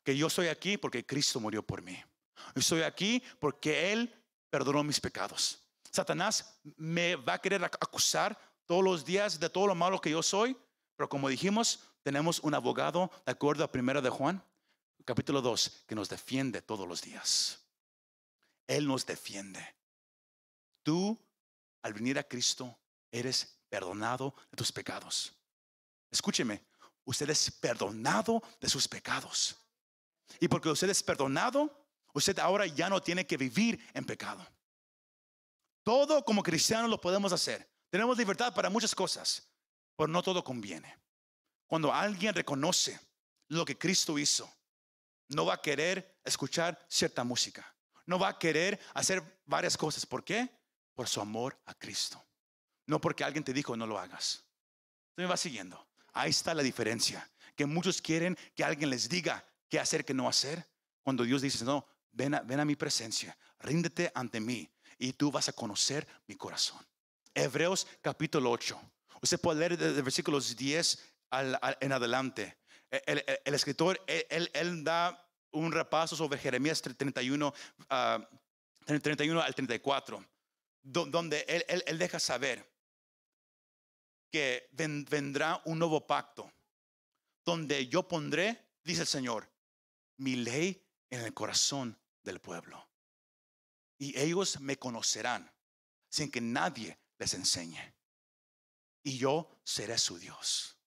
[0.04, 1.96] que yo estoy aquí porque Cristo murió por mí.
[2.54, 4.14] Yo estoy aquí porque Él
[4.50, 5.60] perdonó mis pecados.
[5.90, 10.22] Satanás me va a querer acusar todos los días de todo lo malo que yo
[10.22, 10.56] soy,
[10.96, 14.44] pero como dijimos, tenemos un abogado, de acuerdo a 1 de Juan,
[15.08, 17.60] capítulo 2, que nos defiende todos los días.
[18.66, 19.66] Él nos defiende.
[20.82, 21.18] Tú,
[21.80, 22.78] al venir a Cristo,
[23.10, 25.32] eres perdonado de tus pecados.
[26.10, 26.62] Escúcheme,
[27.06, 29.56] usted es perdonado de sus pecados.
[30.40, 34.46] Y porque usted es perdonado, usted ahora ya no tiene que vivir en pecado.
[35.84, 37.66] Todo como cristianos lo podemos hacer.
[37.88, 39.48] Tenemos libertad para muchas cosas,
[39.96, 40.98] pero no todo conviene.
[41.66, 43.00] Cuando alguien reconoce
[43.48, 44.52] lo que Cristo hizo,
[45.28, 47.74] no va a querer escuchar cierta música
[48.08, 50.06] no va a querer hacer varias cosas.
[50.06, 50.48] ¿Por qué?
[50.94, 52.24] Por su amor a Cristo.
[52.86, 54.46] No porque alguien te dijo no lo hagas.
[55.10, 55.86] Usted me va siguiendo.
[56.14, 57.30] Ahí está la diferencia.
[57.54, 60.66] Que muchos quieren que alguien les diga qué hacer, qué no hacer.
[61.02, 65.52] Cuando Dios dice, no, ven a, mi presencia, ríndete ante mí y tú vas a
[65.52, 66.80] conocer mi corazón.
[67.34, 68.80] Hebreos capítulo 8.
[69.20, 70.98] Usted puede leer desde versículos 10
[71.80, 72.56] en adelante.
[72.90, 77.52] El, escritor, él, da un repaso sobre Jeremías 31,
[78.84, 80.24] 31 ah, al 34,
[80.82, 82.66] donde él, deja saber
[84.30, 86.50] que vendrá un nuevo pacto,
[87.44, 89.50] donde yo pondré, dice el Señor,
[90.18, 92.88] mi ley en el corazón del pueblo.
[93.98, 95.50] Y ellos me conocerán
[96.08, 97.94] sin que nadie les enseñe.
[99.02, 100.77] Y yo seré su Dios.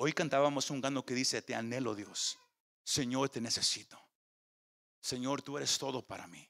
[0.00, 2.38] Hoy cantábamos un canto que dice, te anhelo Dios.
[2.84, 4.00] Señor, te necesito.
[5.00, 6.48] Señor, tú eres todo para mí.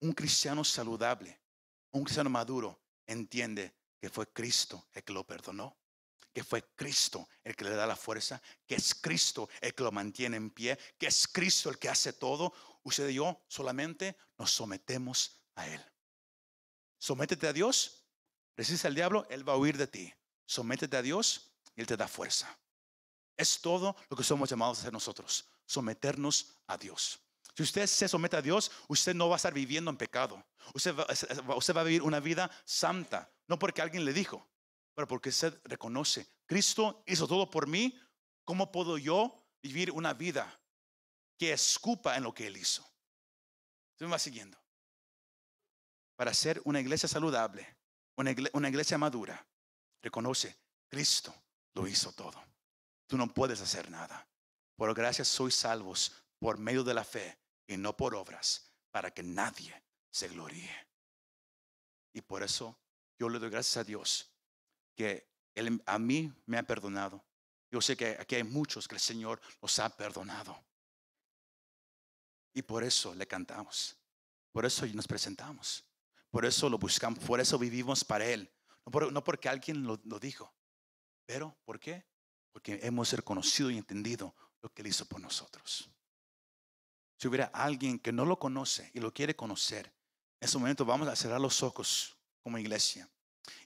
[0.00, 1.40] Un cristiano saludable,
[1.92, 5.78] un cristiano maduro, entiende que fue Cristo el que lo perdonó,
[6.32, 9.92] que fue Cristo el que le da la fuerza, que es Cristo el que lo
[9.92, 12.52] mantiene en pie, que es Cristo el que hace todo.
[12.82, 15.84] Usted y yo solamente nos sometemos a Él.
[16.98, 18.04] Sométete a Dios,
[18.56, 20.12] resiste al diablo, Él va a huir de ti.
[20.44, 21.48] Sométete a Dios
[21.80, 22.56] Él te da fuerza.
[23.36, 27.20] Es todo lo que somos llamados a hacer nosotros, someternos a Dios.
[27.54, 30.44] Si usted se somete a Dios, usted no va a estar viviendo en pecado.
[30.74, 34.46] Usted va, a vivir una vida santa, no porque alguien le dijo,
[34.94, 37.98] pero porque usted reconoce, Cristo hizo todo por mí,
[38.44, 40.60] ¿cómo puedo yo vivir una vida
[41.38, 42.84] que escupa en lo que Él hizo?
[43.96, 44.58] ¿Se me va siguiendo?
[46.18, 47.64] para ser una iglesia saludable,
[48.16, 49.46] una iglesia, madura,
[50.02, 50.58] reconoce,
[50.88, 51.32] Cristo
[51.78, 52.42] lo hizo todo.
[53.06, 54.26] Tú no puedes hacer nada.
[54.74, 59.22] Por gracias sois salvos por medio de la fe y no por obras, para que
[59.22, 60.88] nadie se gloríe.
[62.12, 62.76] Y por eso
[63.16, 64.28] yo le doy gracias a Dios
[64.96, 67.24] que Él a mí me ha perdonado.
[67.70, 70.60] Yo sé que aquí hay muchos que el Señor los ha perdonado.
[72.54, 73.96] Y por eso le cantamos.
[74.50, 75.84] Por eso nos presentamos.
[76.30, 78.50] Por eso lo buscamos, por eso vivimos para Él.
[79.12, 80.52] No, porque alguien lo, dijo,
[81.28, 82.06] pero ¿por qué?
[82.52, 85.90] Porque hemos reconocido y entendido lo que Él hizo por nosotros.
[87.18, 89.92] Si hubiera alguien que no lo conoce y lo quiere conocer,
[90.40, 93.06] en ese momento vamos a cerrar los ojos como iglesia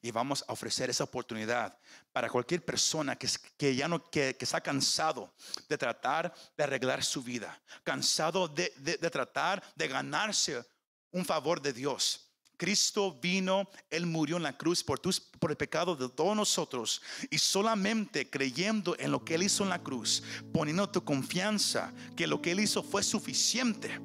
[0.01, 1.79] y vamos a ofrecer esa oportunidad
[2.11, 3.29] para cualquier persona que,
[3.77, 5.33] ya que, que, está cansado
[5.69, 10.67] de tratar de arreglar su vida, cansado de, de tratar de ganarse
[11.13, 12.32] un favor de Dios.
[12.63, 17.03] Cristo vino, Él murió en la cruz por, tus, por el pecado de todos nosotros.
[17.29, 22.29] Y solamente creyendo en lo que Él hizo en la cruz, poniendo tu confianza que
[22.29, 24.01] lo que Él hizo fue suficiente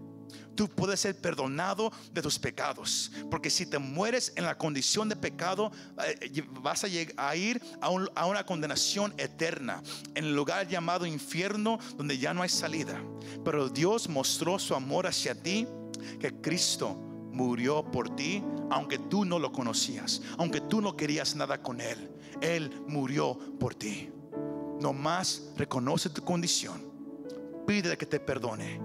[0.56, 3.12] tú puedes ser perdonado de tus pecados.
[3.30, 5.72] Porque si te mueres en la condición de pecado,
[6.04, 6.88] eh, vas a,
[7.18, 7.86] a ir a,
[8.16, 9.84] a, una condenación eterna,
[10.16, 13.00] en el lugar llamado infierno, donde ya no hay salida.
[13.46, 15.68] Pero Dios mostró su amor hacia ti,
[16.20, 17.07] que Cristo
[17.38, 22.12] murió por ti, aunque tú no lo conocías, aunque tú no querías nada con Él.
[22.42, 24.10] Él murió por ti.
[24.82, 26.84] No más reconoce tu condición,
[27.66, 28.82] pide que te perdone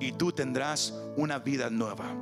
[0.00, 2.16] y tú tendrás una vida nueva.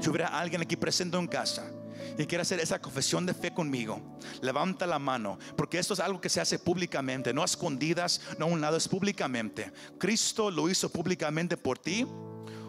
[0.00, 1.70] Si hubiera alguien aquí presente en casa
[2.18, 4.00] y quiere hacer esa confesión de fe conmigo,
[4.42, 8.46] levanta la mano, porque esto es algo que se hace públicamente, no a escondidas, no
[8.46, 9.72] a un lado, es públicamente.
[9.98, 12.06] Cristo lo hizo públicamente por ti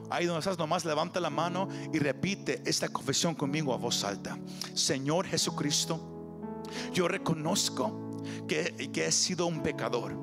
[0.10, 4.38] Ahí donde estás, nomás levanta la mano y repite esta confesión conmigo a voz alta.
[4.74, 10.16] Señor Jesucristo, yo reconozco que, he sido un pecador.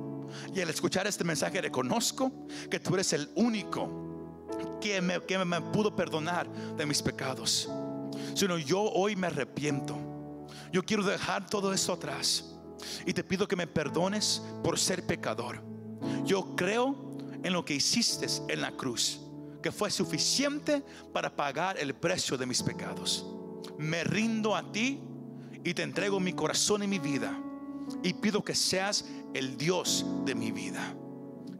[0.54, 2.32] Y al escuchar este mensaje reconozco
[2.70, 4.40] que tú eres el único
[4.80, 7.68] que me, pudo perdonar de mis pecados.
[8.34, 9.96] Sino yo hoy me arrepiento.
[10.72, 12.56] Yo quiero dejar todo eso atrás.
[13.06, 15.62] Y te pido que me perdones por ser pecador.
[16.24, 19.23] Yo creo en lo que hiciste en la cruz
[19.64, 23.24] que fue suficiente para pagar el precio de mis pecados.
[23.78, 25.00] Me rindo a ti
[25.64, 27.34] y te entrego mi corazón y mi vida
[28.02, 30.94] y pido que seas el Dios de mi vida.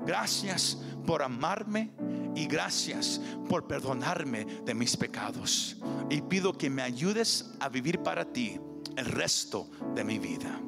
[0.05, 0.77] Gracias
[1.07, 1.93] por amarme
[2.37, 5.79] y gracias por perdonarme de mis pecados.
[6.11, 8.61] Y pido que me ayudes a vivir para ti
[8.99, 10.61] el resto de mi vida.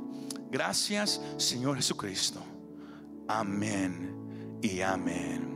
[0.51, 2.43] Gracias Señor Jesucristo.
[3.29, 5.56] Amén y amén.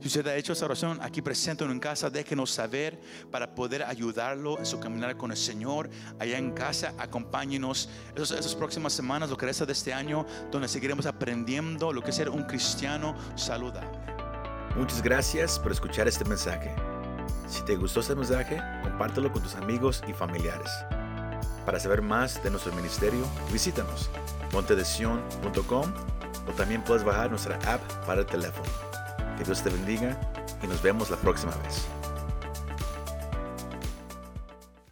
[0.00, 2.98] Si usted ha hecho esa oración aquí presente en casa, déjenos saber
[3.30, 5.90] para poder ayudarlo en su caminar con el Señor.
[6.18, 11.04] Allá en casa, acompáñenos esas, próximas semanas, lo que resta de este año, donde seguiremos
[11.04, 13.90] aprendiendo lo que es ser un cristiano saludable.
[14.74, 16.74] Muchas gracias por escuchar este mensaje.
[17.46, 20.70] Si te gustó este mensaje, compártelo con tus amigos y familiares.
[21.66, 24.08] Para saber más de nuestro ministerio, visítanos
[24.52, 25.92] montedesion.com
[26.48, 28.89] o también puedes bajar nuestra app para el teléfono.
[29.40, 30.14] Que Dios te bendiga
[30.62, 31.99] y nos vemos la próxima vez.